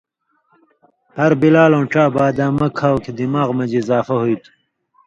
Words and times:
ہر 1.17 1.31
بلالؤں 1.41 1.85
ڇا 1.91 2.03
بادامہ 2.15 2.67
کھاؤ 2.77 2.97
کھیں 3.03 3.15
دماغ 3.19 3.49
مژ 3.57 3.71
اضافہ 3.81 4.15
ہوتُھو۔ 4.21 4.51